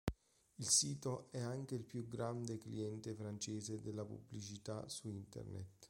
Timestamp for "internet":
5.09-5.77